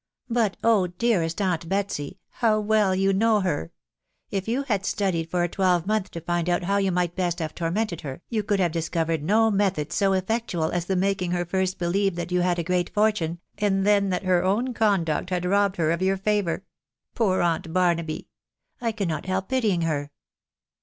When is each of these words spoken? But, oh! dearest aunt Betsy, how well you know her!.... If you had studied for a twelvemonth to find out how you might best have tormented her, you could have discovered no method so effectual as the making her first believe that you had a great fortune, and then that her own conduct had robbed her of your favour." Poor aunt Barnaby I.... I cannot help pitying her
But, 0.31 0.57
oh! 0.63 0.87
dearest 0.87 1.39
aunt 1.43 1.69
Betsy, 1.69 2.17
how 2.29 2.59
well 2.59 2.95
you 2.95 3.13
know 3.13 3.41
her!.... 3.41 3.71
If 4.31 4.47
you 4.47 4.63
had 4.63 4.83
studied 4.83 5.29
for 5.29 5.43
a 5.43 5.47
twelvemonth 5.47 6.09
to 6.09 6.21
find 6.21 6.49
out 6.49 6.63
how 6.63 6.77
you 6.77 6.91
might 6.91 7.15
best 7.15 7.37
have 7.37 7.53
tormented 7.53 8.01
her, 8.01 8.23
you 8.27 8.41
could 8.41 8.59
have 8.59 8.71
discovered 8.71 9.21
no 9.21 9.51
method 9.51 9.93
so 9.93 10.13
effectual 10.13 10.71
as 10.71 10.85
the 10.85 10.95
making 10.95 11.33
her 11.33 11.45
first 11.45 11.77
believe 11.77 12.15
that 12.15 12.31
you 12.31 12.41
had 12.41 12.57
a 12.57 12.63
great 12.63 12.91
fortune, 12.91 13.41
and 13.59 13.85
then 13.85 14.09
that 14.09 14.23
her 14.23 14.43
own 14.43 14.73
conduct 14.73 15.29
had 15.29 15.45
robbed 15.45 15.75
her 15.77 15.91
of 15.91 16.01
your 16.01 16.17
favour." 16.17 16.63
Poor 17.13 17.41
aunt 17.43 17.71
Barnaby 17.71 18.27
I.... 18.81 18.87
I 18.87 18.91
cannot 18.93 19.27
help 19.27 19.49
pitying 19.49 19.81
her 19.83 20.09